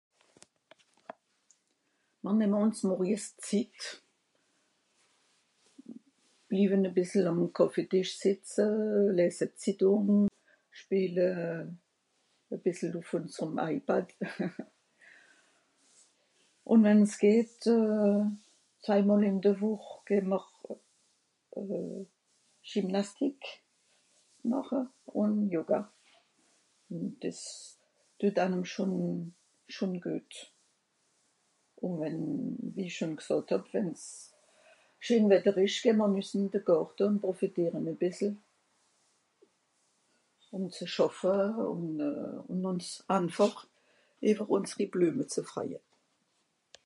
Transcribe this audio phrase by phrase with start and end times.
[2.25, 3.79] mr nehm àls s'morje s'zit
[6.49, 8.65] blieven à bìssel àm kàffetìsch sìtze
[9.17, 10.11] lässe d'zitùng
[10.77, 11.17] schpeel
[12.55, 14.07] à bìssel ùff ùnserem ipad
[16.71, 18.21] ùn wenn's geht euh
[18.83, 20.45] zwai mòl ìn de woch geh mr
[21.59, 22.01] euh
[22.71, 23.49] gymnastique
[24.49, 24.79] màche
[25.21, 25.79] ùn yoga
[26.93, 27.41] ùn des
[28.19, 28.91] deu dànn schòn
[29.73, 30.31] schòn geut
[31.85, 32.17] ùn wenn
[32.83, 34.01] esch hàn g'sàt hàb wenn's
[35.05, 38.33] scheen wetter esch geh mr nüss ìn de gàrte ùn profieteren à bìssel
[40.55, 41.35] ùm zu schàffe
[42.51, 43.57] ùn àns einfàch
[44.29, 45.79] ìwer ùnseri bleume zu freuje